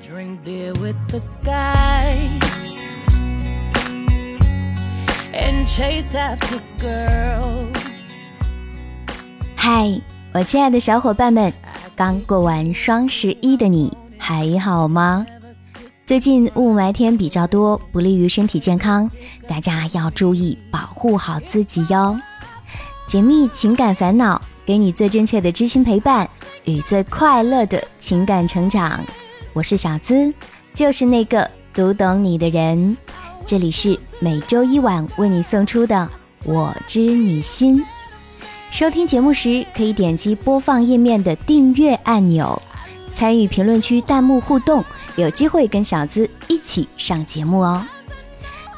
[0.00, 2.88] Drink beer with the guys
[5.34, 7.68] and chase after girls.
[9.54, 10.00] 嗨，
[10.32, 11.52] 我亲爱的小伙伴们，
[11.94, 15.26] 刚过完双十一的你还好吗？
[16.06, 19.10] 最近雾霾天比较多，不利于身体健康，
[19.46, 22.18] 大家要注意保护好自己哟。
[23.06, 26.28] 解密情感烦恼，给你最真切的知心陪伴
[26.64, 29.04] 与最快乐的情感成长。
[29.52, 30.32] 我是小资，
[30.72, 32.96] 就是那个读懂你的人。
[33.44, 35.96] 这里是每周一晚为你送出的
[36.44, 37.80] 《我知你心》。
[38.70, 42.62] 收听节目时，可以点击播放页面的订阅按钮，
[43.12, 44.84] 参与评论区弹幕互动。
[45.16, 47.84] 有机会跟小资一起上节目哦！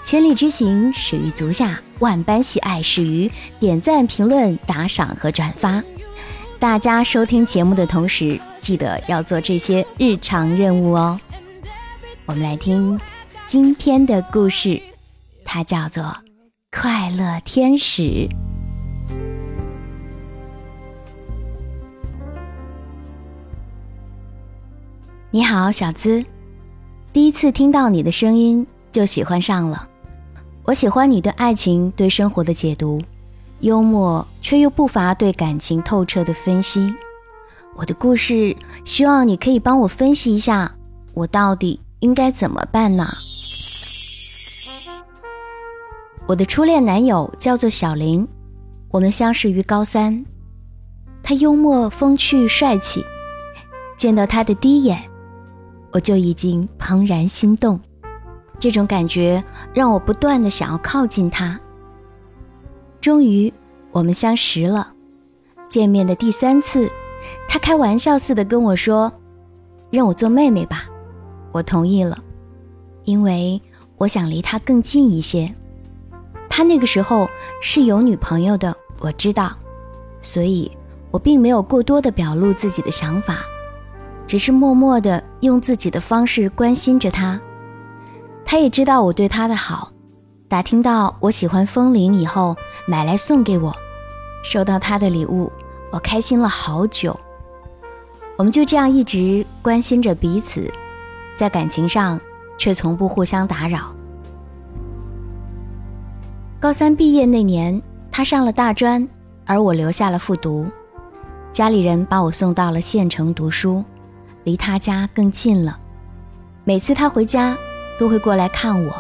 [0.03, 3.31] 千里之行始于足下，万般喜爱始于
[3.61, 5.85] 点赞、评论、打赏和转发。
[6.59, 11.21] 大家收听节目的同时，记得要做这些日常任务哦。
[12.25, 12.99] 我们来听
[13.47, 14.81] 今天的故事，
[15.45, 16.05] 它叫做
[16.71, 18.03] 《快乐天使》。
[25.33, 26.25] 你好，小资。
[27.13, 29.89] 第一次听到你的声音就喜欢上了。
[30.63, 33.03] 我喜欢你对爱情、对生活的解读，
[33.61, 36.95] 幽默却又不乏对感情透彻的分析。
[37.75, 40.75] 我的故事，希望你可以帮我分析一下，
[41.15, 43.09] 我到底应该怎么办呢？
[46.27, 48.27] 我的初恋男友叫做小林，
[48.91, 50.25] 我们相识于高三。
[51.23, 53.05] 他幽默风趣帅气，
[53.97, 55.03] 见到他的第一眼。
[55.93, 57.79] 我就已经怦然心动，
[58.59, 59.43] 这种感觉
[59.75, 61.61] 让我不断的想要靠近他。
[63.01, 63.53] 终于，
[63.91, 64.93] 我们相识了。
[65.69, 66.91] 见面的第三次，
[67.49, 69.13] 他开玩笑似的跟我说
[69.91, 70.85] ：“让我做妹妹吧。”
[71.53, 72.19] 我同意了，
[73.05, 73.61] 因为
[73.99, 75.55] 我想离他更近一些。
[76.49, 77.29] 他那个时候
[77.61, 79.53] 是有女朋友的，我知道，
[80.21, 80.71] 所以
[81.11, 83.39] 我并没有过多的表露自己的想法。
[84.27, 87.39] 只是默默的用自己的方式关心着他，
[88.45, 89.93] 他也知道我对他的好。
[90.49, 92.57] 打听到我喜欢风铃以后，
[92.87, 93.75] 买来送给我。
[94.43, 95.53] 收到他的礼物，
[95.93, 97.19] 我开心了好久。
[98.37, 100.69] 我们就这样一直关心着彼此，
[101.37, 102.21] 在感情上
[102.59, 103.95] 却从不互相打扰。
[106.59, 109.09] 高三毕业那年，他上了大专，
[109.45, 110.67] 而我留下了复读。
[111.53, 113.85] 家里人把我送到了县城读书。
[114.45, 115.79] 离他家更近了，
[116.65, 117.57] 每次他回家
[117.97, 118.93] 都会过来看我，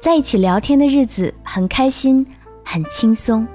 [0.00, 2.26] 在一起聊天的日子很开心，
[2.64, 3.46] 很轻松。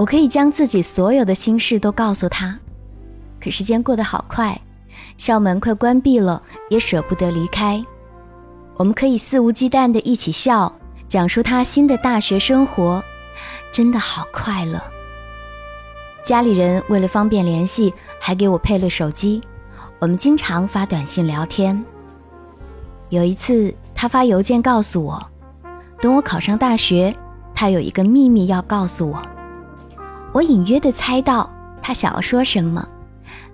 [0.00, 2.58] 我可以将自己所有的心事都告诉他，
[3.38, 4.58] 可时间过得好快，
[5.18, 7.84] 校门快关闭了，也舍不得离开。
[8.76, 10.74] 我们可以肆无忌惮的一起笑，
[11.06, 13.04] 讲述他新的大学生活，
[13.70, 14.82] 真的好快乐。
[16.24, 19.42] 家里人为了方便联系，还给我配了手机。
[19.98, 21.84] 我们经常发短信聊天。
[23.10, 25.22] 有一次，他发邮件告诉我，
[26.00, 27.14] 等我考上大学，
[27.54, 29.22] 他有一个秘密要告诉我。
[30.32, 31.50] 我隐约的猜到
[31.82, 32.88] 他想要说什么，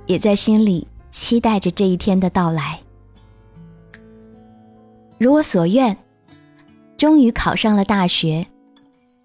[0.07, 2.81] 也在心里期待着这一天的到来。
[5.19, 5.97] 如我所愿，
[6.99, 8.47] 终于考上了大学，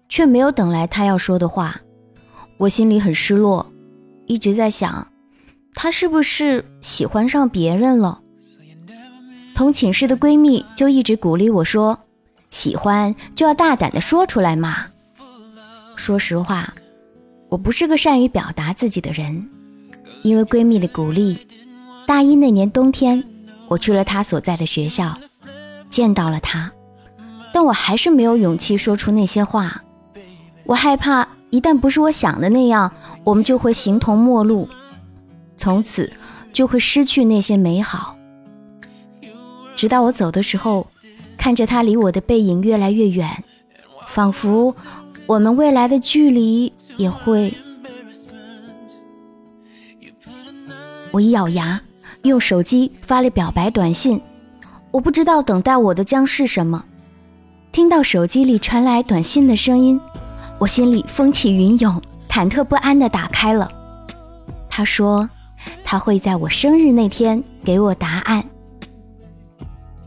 [0.08, 1.80] 却没有等来他要说的话。
[2.56, 3.70] 我心里很失落，
[4.26, 5.08] 一直在想。
[5.74, 8.20] 他是不是喜欢上别人了？
[9.54, 11.98] 同寝室的闺蜜就一直鼓励我说
[12.50, 14.86] ：“喜欢就要大胆的说出来嘛。”
[15.96, 16.72] 说实话，
[17.52, 19.46] 我不是个善于表达自己的人。
[20.22, 21.36] 因为闺蜜的鼓励，
[22.06, 23.22] 大一那年冬天，
[23.68, 25.18] 我去了她所在的学校，
[25.90, 26.72] 见到了她，
[27.52, 29.82] 但我还是没有勇气说出那些话。
[30.64, 32.90] 我害怕一旦不是我想的那样，
[33.22, 34.66] 我们就会形同陌路。
[35.58, 36.10] 从此
[36.54, 38.16] 就会失去那些美好。
[39.76, 40.86] 直到我走的时候，
[41.36, 43.44] 看着她离我的背影越来越远，
[44.06, 44.74] 仿佛
[45.26, 47.54] 我们未来的距离也会……
[51.10, 51.80] 我一咬牙，
[52.22, 54.20] 用手机发了表白短信。
[54.90, 56.84] 我不知道等待我的将是什么。
[57.70, 60.00] 听到手机里传来短信的声音，
[60.58, 63.70] 我心里风起云涌，忐忑不安地打开了。
[64.68, 65.28] 他说。
[65.84, 68.42] 他会在我生日那天给我答案。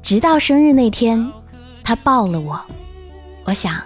[0.01, 1.31] 直到生日那天，
[1.83, 2.59] 他抱了我。
[3.45, 3.79] 我想，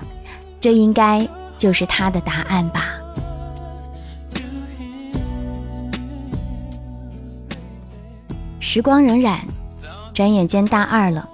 [0.61, 1.27] 这应该
[1.59, 2.95] 就是他的答案吧。
[8.59, 9.39] 时光荏苒，
[10.13, 11.27] 转眼间大二了，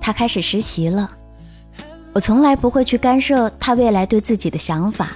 [0.00, 1.10] 他开始实习了。
[2.12, 5.12] 我从来不会去干涉他未来对自己的想法。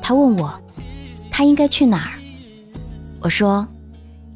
[0.00, 0.60] 他问我，
[1.30, 2.18] 他应该去哪儿？
[3.20, 3.66] 我说，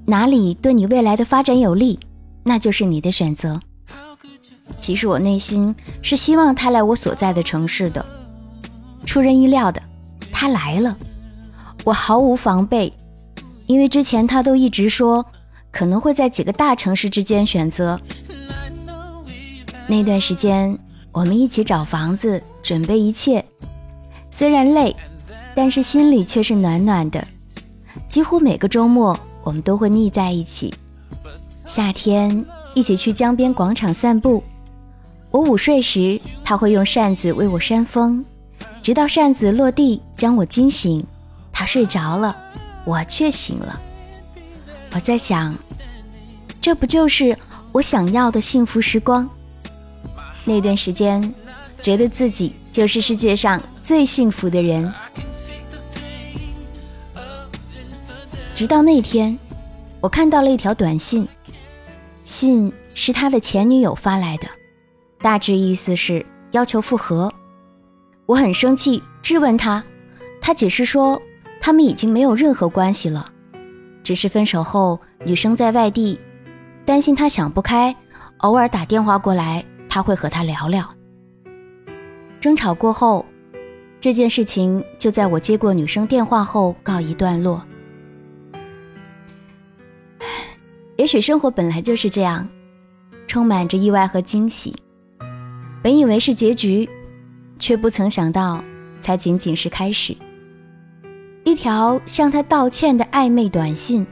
[0.04, 1.98] 哪里对你未来的发展有利，
[2.44, 3.60] 那就是你的选择。
[4.80, 8.06] 其实我内心是希望他来我所在的城市的。
[9.06, 9.80] 出人意料的，
[10.30, 10.94] 他来了，
[11.84, 12.92] 我毫无防备，
[13.64, 15.24] 因为之前他都一直说
[15.70, 17.98] 可能会在几个大城市之间选择。
[19.86, 20.78] 那段时间。
[21.12, 23.42] 我们一起找房子，准备一切，
[24.30, 24.94] 虽然累，
[25.54, 27.26] 但是心里却是暖暖的。
[28.06, 30.74] 几乎每个周末，我们都会腻在一起。
[31.64, 32.44] 夏天
[32.74, 34.44] 一起去江边广场散步，
[35.30, 38.22] 我午睡时，他会用扇子为我扇风，
[38.86, 41.04] 直到扇子落地将我惊醒。
[41.52, 42.38] 他睡着了，
[42.84, 43.80] 我却醒了。
[44.92, 45.52] 我在想，
[46.60, 47.36] 这不就是
[47.72, 49.28] 我想要的幸福时光？
[50.44, 51.34] 那段时间，
[51.82, 54.94] 觉得自己就是世界上最幸福的人。
[58.54, 59.36] 直到那天，
[60.00, 61.26] 我看到了一条短信，
[62.24, 64.46] 信是他的前女友发来的，
[65.18, 67.34] 大致意思是要求复合。
[68.26, 69.82] 我很生气，质问他，
[70.40, 71.20] 他解释说
[71.60, 73.30] 他们已经没有任何关系了，
[74.02, 76.20] 只是分手后女生在外地，
[76.84, 77.94] 担心他想不开，
[78.38, 79.64] 偶尔打电话过来。
[79.88, 80.94] 他会和他聊聊。
[82.38, 83.24] 争吵过后，
[83.98, 87.64] 这件事情就在我接过女生电话后告一段落。
[90.98, 92.46] 也许生活本来就是这样，
[93.26, 94.76] 充满着意外和惊喜。
[95.82, 96.86] 本以为是结局，
[97.58, 98.62] 却不曾想到，
[99.00, 100.16] 才仅仅是开始。
[101.44, 104.06] 一条向他道歉的暧昧短信，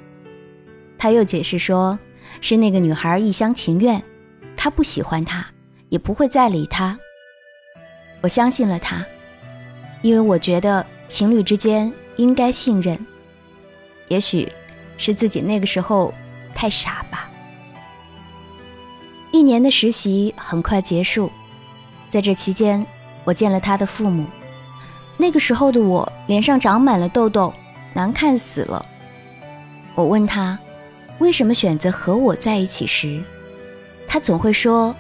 [0.99, 1.99] 他又解释说，
[2.41, 4.02] 是那个女孩一厢情愿，
[4.56, 5.46] 他不喜欢她。
[5.91, 6.99] 也不会再理他。
[8.20, 9.06] 我相信了他，
[10.02, 12.99] 因为我觉得情侣之间应该信任。
[14.08, 14.50] 也许
[14.97, 16.12] 是自己那个时候
[16.52, 17.31] 太傻吧。
[19.31, 21.31] 一年的实习很快结束，
[22.08, 22.85] 在这期间，
[23.25, 24.26] 我见了他的父母。
[25.17, 27.53] 那个时候的我脸上长满了痘痘，
[27.93, 28.85] 难看死了。
[29.94, 30.59] 我问他
[31.19, 33.23] 为什么选择和我在一起时，
[34.06, 34.94] 他总会说。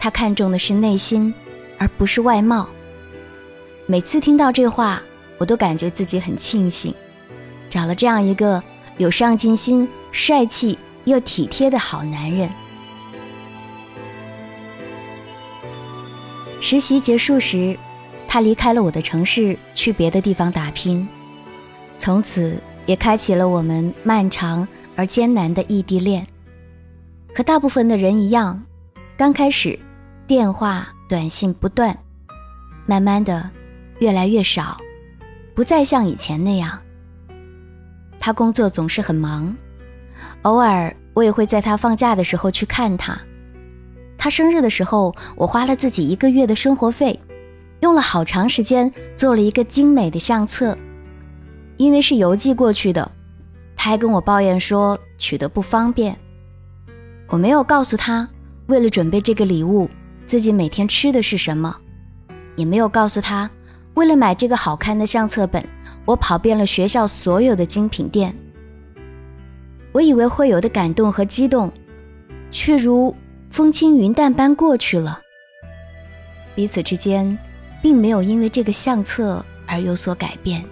[0.00, 1.34] 他看重的是内心，
[1.76, 2.68] 而不是外貌。
[3.86, 5.02] 每次听到这话，
[5.38, 6.94] 我都感觉自己很庆幸，
[7.68, 8.62] 找了这样一个
[8.96, 12.48] 有上进心、帅气又体贴的好男人。
[16.60, 17.78] 实习结束时，
[18.26, 21.08] 他离开了我的城市，去别的地方打拼，
[21.98, 24.66] 从此也开启了我们漫长
[24.96, 26.26] 而艰难的异地恋。
[27.34, 28.64] 和大部分的人一样，
[29.16, 29.78] 刚开始。
[30.26, 31.98] 电话、短信不断，
[32.84, 33.48] 慢慢的，
[33.98, 34.76] 越来越少，
[35.54, 36.78] 不再像以前那样。
[38.18, 39.56] 他工作总是很忙，
[40.42, 43.18] 偶尔我也会在他放假的时候去看他。
[44.18, 47.18] 他生日的时候，我花了自己一个月的生活费，
[47.80, 50.76] 用了好长时间做了一个精美的相册，
[51.78, 53.10] 因为是邮寄过去的，
[53.76, 56.14] 他还跟我抱怨说取得不方便。
[57.28, 58.28] 我没有告诉他，
[58.66, 59.88] 为了准备这个礼物。
[60.26, 61.74] 自己每天吃的是什么，
[62.54, 63.50] 也没有告诉他。
[63.94, 65.66] 为了买这个好看的相册本，
[66.04, 68.36] 我跑遍了学校所有的精品店。
[69.90, 71.72] 我以为会有的感动和激动，
[72.50, 73.16] 却如
[73.50, 75.20] 风轻云淡般过去了。
[76.54, 77.38] 彼此之间，
[77.82, 80.64] 并没有因为这个相册而有所改变，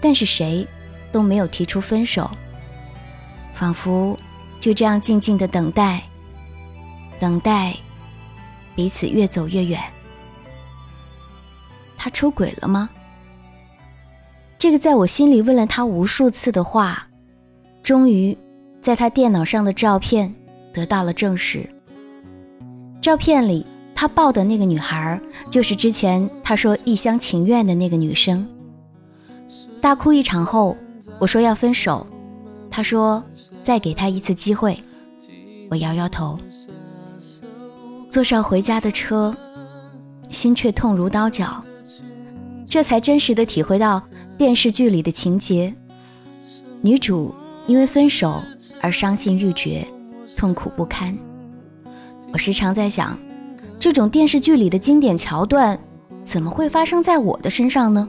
[0.00, 0.66] 但是谁
[1.12, 2.30] 都没有提出分手，
[3.54, 4.18] 仿佛
[4.58, 6.02] 就这样静静的等待，
[7.20, 7.74] 等待。
[8.76, 9.80] 彼此越走越远。
[11.96, 12.90] 他出轨了吗？
[14.58, 17.06] 这个在我心里问了他无数次的话，
[17.84, 18.36] 终于
[18.82, 20.34] 在他电脑上的照片
[20.74, 21.66] 得到了证实。
[23.00, 23.64] 照片里
[23.94, 28.46] 他抱的那个女孩，就是之前他说一厢情愿的那个女生。
[29.80, 30.76] 大哭一场后，
[31.18, 32.06] 我说要分手，
[32.70, 33.22] 他说
[33.62, 34.76] 再给他一次机会，
[35.70, 36.38] 我摇摇头。
[38.10, 39.36] 坐上回家的车，
[40.30, 41.64] 心却痛如刀绞。
[42.66, 44.02] 这才真实的体会到
[44.36, 45.74] 电视剧里的情节：
[46.80, 47.34] 女主
[47.66, 48.42] 因为分手
[48.80, 49.86] 而伤心欲绝，
[50.36, 51.16] 痛苦不堪。
[52.32, 53.18] 我时常在想，
[53.78, 55.78] 这种电视剧里的经典桥段，
[56.24, 58.08] 怎么会发生在我的身上呢？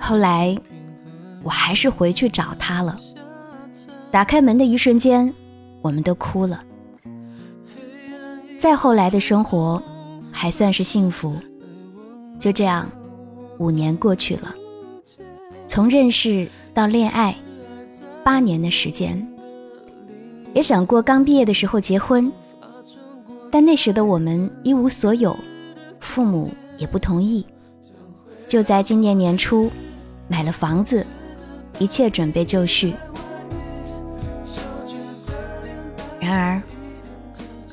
[0.00, 0.56] 后来，
[1.42, 2.98] 我还是回去找他了。
[4.10, 5.32] 打开门的一瞬间，
[5.80, 6.62] 我们都哭了。
[8.58, 9.82] 再后来的生活，
[10.30, 11.36] 还算是幸福。
[12.38, 12.88] 就这样，
[13.58, 14.54] 五年过去了，
[15.68, 17.36] 从认识到恋爱，
[18.24, 19.31] 八年的时间。
[20.54, 22.30] 也想过刚毕业的时候结婚，
[23.50, 25.36] 但那时的我们一无所有，
[25.98, 27.44] 父母也不同意。
[28.46, 29.70] 就在今年年初，
[30.28, 31.06] 买了房子，
[31.78, 32.94] 一切准备就绪。
[36.20, 36.62] 然而，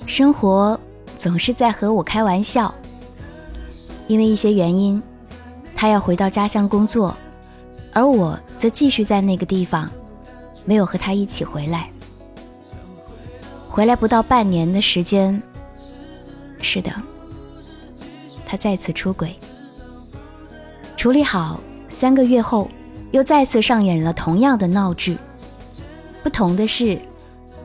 [0.06, 0.80] 生活
[1.18, 2.74] 总是在和我开玩笑。
[4.08, 5.00] 因为一些原因，
[5.76, 7.16] 他要回到家乡工作，
[7.94, 9.88] 而我则继续在那个地方，
[10.66, 11.92] 没有和他一起回来。
[13.70, 15.42] 回来不到半年的时间，
[16.60, 16.92] 是的，
[18.46, 19.34] 他再次出轨。
[20.98, 22.68] 处理好，三个月后，
[23.12, 25.18] 又再次上演了同样的闹剧。
[26.24, 27.00] 不同的是，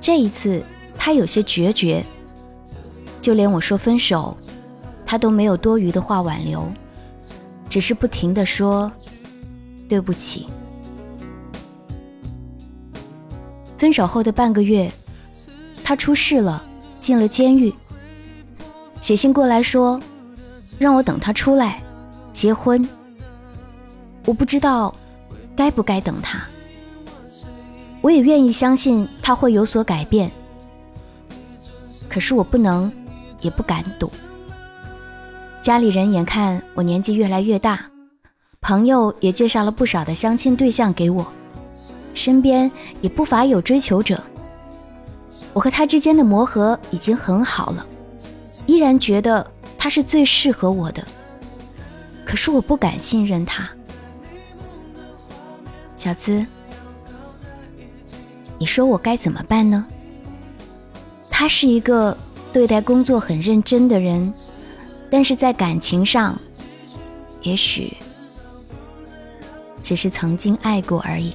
[0.01, 0.63] 这一次
[0.97, 2.05] 他有些决绝，
[3.21, 4.37] 就连我说分手，
[5.07, 6.65] 他都没有多余的话挽留，
[7.69, 8.93] 只是不停的说
[9.89, 10.47] 对不起。
[13.79, 14.91] 分手后的半个月，
[15.85, 16.65] 他出事了，
[16.99, 17.73] 进了监狱。
[19.03, 20.01] 写信过来说，
[20.79, 21.83] 让我等他出来，
[22.33, 22.89] 结婚。
[24.25, 24.95] 我不知道
[25.55, 26.43] 该不该等他，
[28.01, 30.33] 我也愿意相信他会有所改变，
[32.09, 32.91] 可是我不能，
[33.43, 34.11] 也不敢赌。
[35.61, 37.85] 家里人眼看我年纪越来越大，
[38.63, 41.27] 朋友也介绍了不少的相亲对象给我，
[42.15, 42.71] 身边
[43.03, 44.19] 也不乏有追求者。
[45.55, 47.87] 我和他之间的磨合已经很好了，
[48.67, 51.07] 依然觉得他是最适合我的，
[52.27, 53.67] 可是我不敢信任他。
[55.95, 56.45] 小资，
[58.59, 59.87] 你说我该怎么办呢？
[61.31, 62.17] 他是一个
[62.53, 64.35] 对待工作很认真的人，
[65.09, 66.39] 但是在感情上，
[67.43, 67.97] 也许
[69.83, 71.33] 只是曾经爱过而已。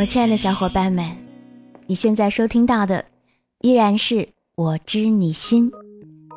[0.00, 1.14] 我亲爱的小伙伴们，
[1.86, 3.04] 你现在收听到的
[3.60, 5.70] 依然是我知你心。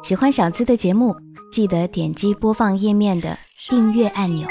[0.01, 1.15] 喜欢小资的节目，
[1.49, 3.37] 记得点击播放页面的
[3.69, 4.45] 订阅按钮。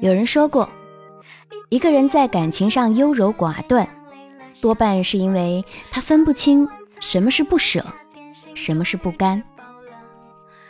[0.00, 0.66] 有人说过，
[1.68, 3.86] 一个人在感情上优柔寡断，
[4.62, 6.66] 多半是因为他分不清
[6.98, 7.84] 什么是不舍，
[8.54, 9.44] 什么是不甘。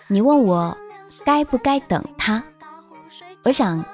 [0.09, 0.77] 你问我
[1.25, 2.43] 该不该等他？
[3.45, 3.85] 我想。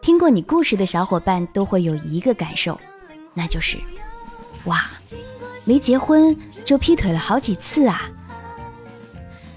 [0.00, 2.78] 听过你故事的小伙伴都会有一个感受，
[3.34, 3.78] 那就是，
[4.64, 4.86] 哇，
[5.64, 8.08] 没结婚就劈腿了好几次啊！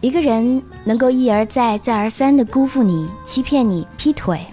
[0.02, 4.46] 一个人能够一而再、再而三的辜负你、欺骗你、劈腿，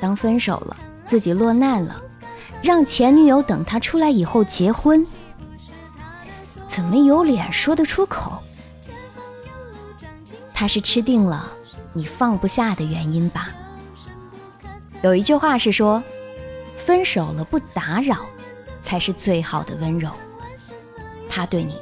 [0.00, 2.00] 当分手了，自己落难了，
[2.62, 5.04] 让前女友等他出来以后结婚，
[6.68, 8.32] 怎么有脸说得出口？
[10.54, 11.52] 他是吃定了
[11.92, 13.50] 你放不下的原因吧？
[15.02, 16.02] 有一句话是说，
[16.76, 18.26] 分手了不打扰，
[18.82, 20.10] 才是最好的温柔。
[21.28, 21.78] 他对你，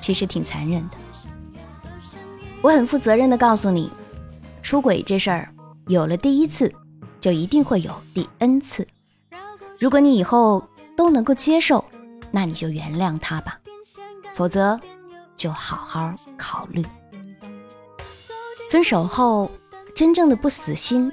[0.00, 0.96] 其实挺残忍的。
[2.60, 3.90] 我很负责任的告诉你，
[4.62, 5.48] 出轨这事儿，
[5.86, 6.72] 有了第一次，
[7.20, 8.86] 就一定会有第 N 次。
[9.78, 10.62] 如果你以后
[10.96, 11.84] 都能够接受，
[12.30, 13.52] 那你就原谅他吧；
[14.34, 14.78] 否则，
[15.36, 16.84] 就好好考虑。
[18.70, 19.50] 分手后，
[19.94, 21.10] 真正的不死心。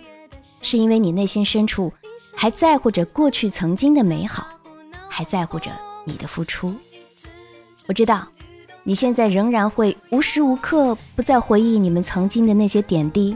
[0.64, 1.92] 是因为你内心深处
[2.36, 4.48] 还在乎着过去曾经的美好，
[5.10, 5.70] 还在乎着
[6.06, 6.74] 你的付出。
[7.86, 8.26] 我知道，
[8.84, 13.36] 你现在仍然会无时无刻不在回忆你们曾经的那些点滴，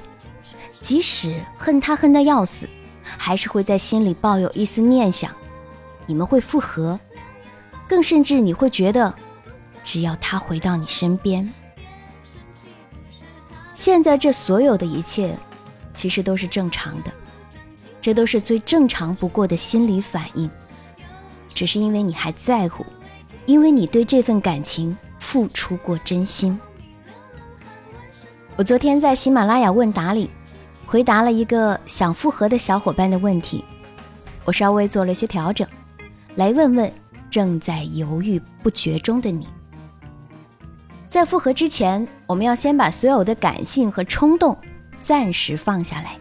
[0.80, 2.68] 即使恨他恨得要死，
[3.04, 5.30] 还是会在心里抱有一丝念想，
[6.06, 6.98] 你们会复合，
[7.90, 9.14] 更甚至你会觉得，
[9.84, 11.54] 只要他回到你身边，
[13.74, 15.38] 现在这所有的一切。
[15.98, 17.12] 其实都是正常的，
[18.00, 20.48] 这都是最正常不过的心理反应，
[21.56, 22.86] 只是因为你还在乎，
[23.48, 26.58] 因为你对这份感情付出过真心。
[28.56, 30.30] 我昨天在喜马拉雅问答里，
[30.86, 33.66] 回答了一个想复合的小伙伴的问题，
[34.46, 35.68] 我稍微做了些调整，
[36.36, 36.94] 来问问
[37.28, 39.48] 正在犹豫不决中的你，
[41.10, 44.56] 在复合之前，我们要先把所有的感性和冲动。
[45.08, 46.18] 暂时放下来，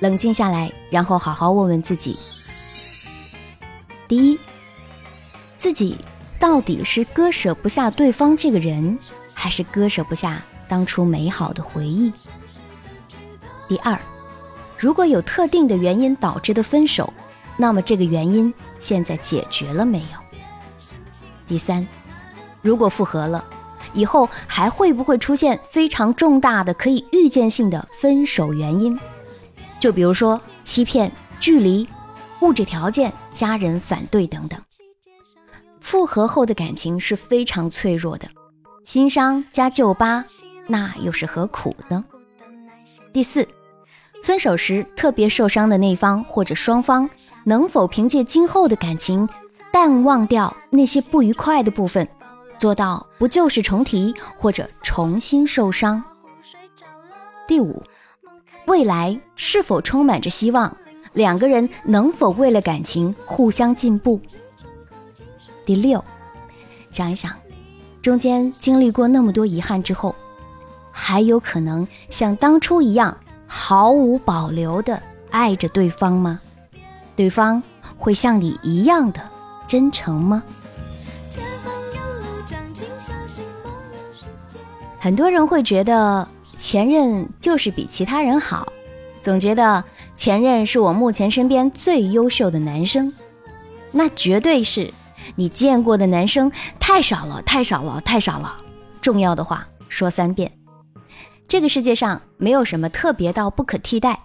[0.00, 2.18] 冷静下来，然后好好问问自己：
[4.08, 4.36] 第一，
[5.56, 5.96] 自己
[6.36, 8.98] 到底是割舍不下对方这个人，
[9.32, 12.12] 还是割舍不下当初美好的回忆？
[13.68, 13.96] 第二，
[14.76, 17.14] 如果有特定的原因导致的分手，
[17.56, 20.18] 那么这个原因现在解决了没有？
[21.46, 21.86] 第三，
[22.60, 23.44] 如果复合了，
[23.96, 28.96] 以后还会不会出现非常重大的可以预见性的分手原因？
[29.80, 31.10] 就比如说欺骗、
[31.40, 31.88] 距离、
[32.40, 34.60] 物质条件、家人反对等等。
[35.80, 38.28] 复合后的感情是非常脆弱的，
[38.84, 40.24] 新伤加旧疤，
[40.66, 42.04] 那又是何苦呢？
[43.12, 43.48] 第四，
[44.22, 47.08] 分手时特别受伤的那方或者双方，
[47.44, 49.28] 能否凭借今后的感情
[49.72, 52.08] 淡忘掉那些不愉快的部分，
[52.58, 56.02] 做到不旧事重提或者重新受伤？
[57.46, 57.82] 第五，
[58.66, 60.76] 未来是否充满着希望？
[61.12, 64.20] 两个人能否为了感情互相进步？
[65.64, 66.04] 第六，
[66.90, 67.32] 想一想，
[68.02, 70.14] 中间经历过那么多遗憾之后，
[70.92, 76.40] 还有可能像当初一样毫无保留的爱着对方吗？
[77.14, 77.62] 对方
[77.96, 79.20] 会像你一样的
[79.66, 80.42] 真诚吗？
[85.06, 86.26] 很多人会觉得
[86.58, 88.66] 前任就是比其他人好，
[89.22, 89.84] 总觉得
[90.16, 93.14] 前任是我目前身边最优秀的男生，
[93.92, 94.92] 那绝对是。
[95.36, 98.56] 你见过的男生太少了，太少了，太少了。
[99.00, 100.50] 重要的话说三遍。
[101.46, 104.20] 这个世界上没有什么特别到不可替代，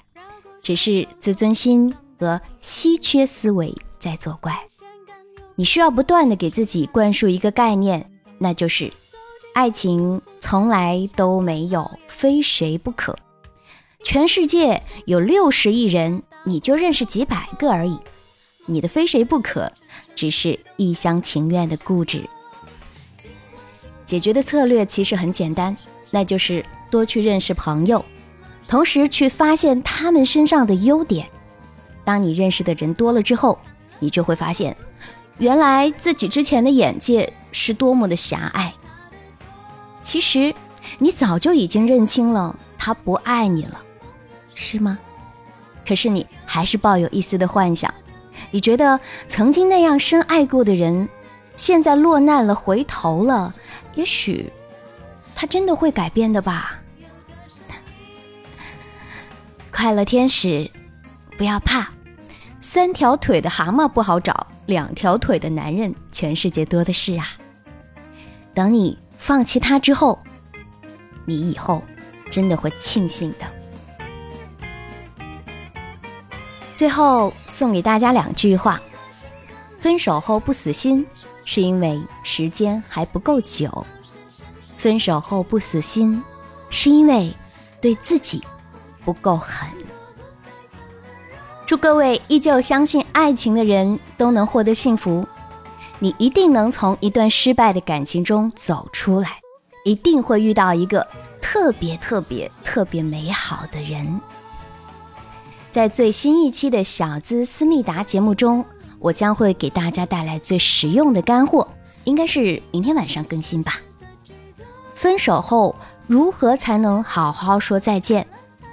[0.64, 4.60] 只是自尊心和稀缺思维在作怪。
[5.54, 8.10] 你需要不断的给自己灌输一个概念，
[8.40, 8.92] 那就是
[9.54, 13.18] 爱情从来都没有非谁不可。
[14.04, 17.98] 全世界有六十亿人，你就认识几百个而已。
[18.66, 19.72] 你的非谁不可。
[20.16, 22.30] 只是一厢情愿的固执。
[24.06, 25.76] 解决的策略其实很简单，
[26.12, 28.04] 那就是多去认识朋友，
[28.68, 31.28] 同时去发现他们身上的优点。
[32.04, 33.58] 当你认识的人多了之后，
[34.00, 34.76] 你就会发现，
[35.38, 38.74] 原来自己之前的眼界是多么的狭隘。
[40.02, 40.54] 其实，
[40.98, 43.82] 你早就已经认清了他不爱你了，
[44.56, 44.98] 是吗？
[45.88, 47.94] 可是你还是抱有一丝的幻想。
[48.50, 51.08] 你觉得曾经那样深爱过的人，
[51.56, 53.54] 现在落难了，回头了，
[53.96, 54.52] 也许
[55.36, 56.80] 他真的会改变的吧？
[59.72, 60.70] 快乐天使，
[61.38, 61.90] 不要怕，
[62.60, 67.26] 三条腿的蛤蟆不好找，两条腿的男人全世界多的是啊。
[68.54, 70.20] 等你放弃他之后，
[71.26, 71.84] 你以后
[72.28, 73.46] 真的会庆幸的。
[76.74, 78.82] 最后送给大家两句话：
[79.80, 81.06] 分手后不死心，
[81.46, 83.70] 是因为时间还不够久；
[84.76, 86.22] 分手后不死心，
[86.72, 87.32] 是因为
[87.80, 88.44] 对自己
[89.06, 89.70] 不够狠。
[91.68, 95.28] 祝各位依旧相信爱情的人都能获得幸福，
[96.04, 99.40] 你一定能从一段失败的感情中走出来，
[99.86, 101.06] 一定会遇到一个
[101.40, 104.20] 特别特别特别美好的人。
[105.72, 108.66] 在最新一期的小资思密达节目中，
[108.98, 111.68] 我将会给大家带来最实用的干货，
[112.04, 113.76] 应该是明天晚上更新吧。
[114.96, 115.76] 分手后
[116.08, 118.26] 如何才能好好说再见？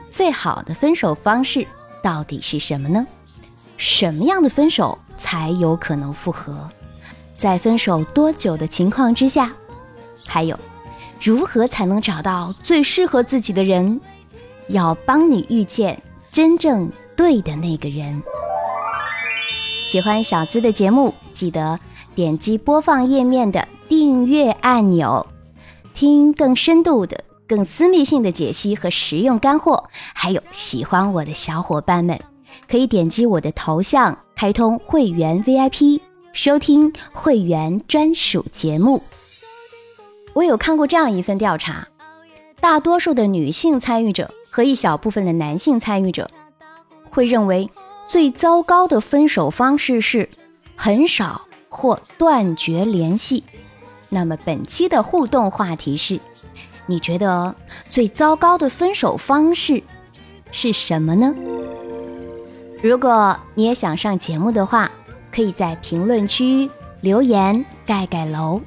[0.08, 1.66] 最好的分手方式
[2.02, 3.06] 到底是什么呢？
[3.76, 6.66] 什么样的分手才有可能复合？
[7.38, 9.52] 在分手多久的情况之下？
[10.26, 10.58] 还有，
[11.22, 14.00] 如何才能找到最适合自己的人？
[14.68, 16.02] 要帮你遇见。
[16.30, 18.22] 真正对的那个人。
[19.86, 21.80] 喜欢小资的节目，记得
[22.14, 25.26] 点击播放页面的订阅按钮，
[25.94, 29.88] 听更深度的、更私密性的解析和实用干货。
[30.12, 32.20] 还有喜欢我的小伙伴们，
[32.68, 36.00] 可以点击我的头像开通会员 VIP，
[36.38, 39.02] 收听会员专属节目。
[40.34, 41.88] 我有看过这样一份调查，
[42.60, 44.32] 大多数的女性参与者。
[44.48, 46.30] 和一小部分的男性参与者
[47.10, 47.68] 会认为
[48.06, 50.28] 最糟糕的分手方式是
[50.74, 53.42] 很少或断绝联系。
[54.08, 56.20] 那么本期的互动话题是：
[56.86, 57.56] 你觉得
[57.90, 59.82] 最糟糕的分手方式
[60.52, 61.34] 是什么呢？
[62.80, 64.90] 如果你也想上节目的话，
[65.38, 66.68] 可以在评论区
[67.00, 68.60] 留言盖盖楼，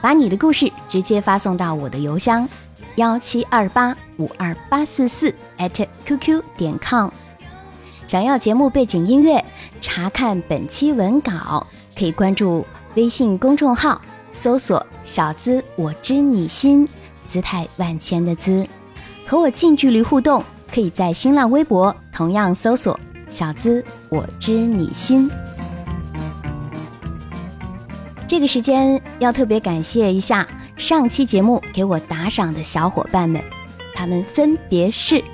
[0.00, 2.48] 把你的故事直接发送到我的邮箱。
[2.96, 7.08] 幺七二八五二八四四 at qq 点 com，
[8.08, 9.44] 想要节目背景音乐，
[9.80, 11.64] 查看本期文稿，
[11.96, 14.02] 可以关注微信公众号
[14.32, 16.84] 搜索“小资我知你心”，
[17.28, 18.66] 姿态万千的“资”，
[19.24, 20.42] 和我近距离互动。
[20.74, 22.98] 可以在新浪微博同样搜索
[23.30, 25.30] “小资我知你心”。
[28.28, 33.42] 这个时间要特别感谢一下上期节目给我打赏的小伙伴们，
[33.94, 35.24] 他们分别是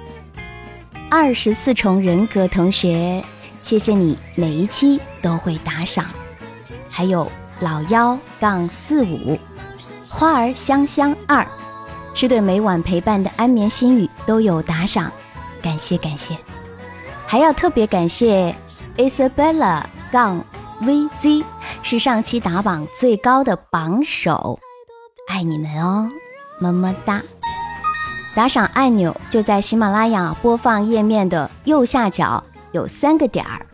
[1.10, 3.22] 二十四重人格同学，
[3.62, 6.04] 谢谢你每一期都会打赏；
[6.88, 9.36] 还有老幺杠四五
[10.08, 11.44] 花儿香香二，
[12.14, 15.10] 是对每晚陪伴的安眠心语都有打赏，
[15.60, 16.36] 感谢感谢，
[17.26, 18.54] 还要特别感谢
[18.96, 20.44] Isabella 杠
[20.84, 21.44] VZ。
[21.82, 24.58] 是上期打榜最高的榜首，
[25.28, 26.08] 爱你们哦，
[26.58, 27.22] 么么哒！
[28.34, 32.42] 打赏按钮就在喜马拉雅播放页面的右下角，
[32.72, 33.66] 有三个点儿，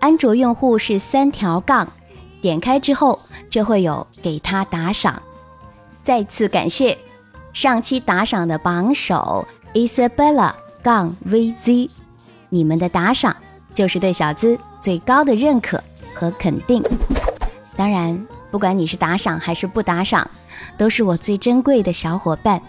[0.00, 1.86] 安卓用户是三条杠，
[2.40, 5.22] 点开之后就会有给他打赏。
[6.02, 6.96] 再次感谢
[7.52, 11.90] 上期打赏的榜首 Isabella 杠 VZ，
[12.48, 13.36] 你们的打赏
[13.74, 15.82] 就是对小资最高的认可
[16.18, 16.82] 和肯定。
[17.76, 20.28] 当然，不管你是打赏还是不打赏，
[20.76, 22.60] 都是我最珍贵的小伙伴。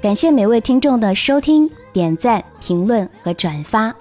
[0.00, 3.94] 感谢每位听众的收听、点赞、评论和转发。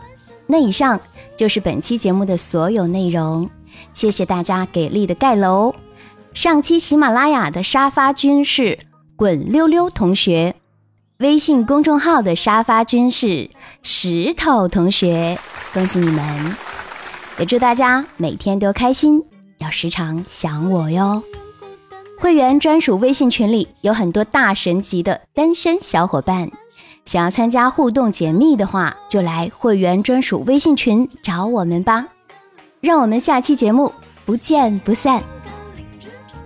[0.47, 0.99] 那以上
[1.35, 3.49] 就是本期节目的所有内容，
[3.93, 5.75] 谢谢大家给力的盖楼。
[6.33, 8.79] 上期喜马拉雅的沙发君是
[9.15, 10.55] 滚溜溜同学，
[11.17, 13.49] 微信公众号的沙发君是
[13.81, 15.37] 石头同学，
[15.73, 16.55] 恭喜你们！
[17.39, 19.23] 也祝大家每天都开心。
[19.57, 21.23] 要时常想我哟。
[22.19, 26.51] 会员专属微信群里有很多大神级的单身小伙伴，
[27.05, 32.07] 想要参加互动解密的话，就来会员专属微信群找我们吧。
[32.81, 33.91] 让我们下期节目
[34.25, 35.23] 不见不散。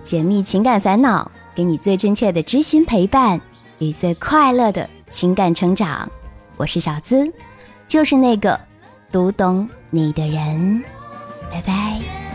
[0.02, 3.40] 解密情感烦恼，给你最真切的知心陪伴
[3.78, 6.10] 与最快乐的情感成长。
[6.56, 7.30] 我是小资，
[7.86, 8.58] 就是那个
[9.12, 10.84] 读懂你的人。
[11.50, 12.27] 拜拜。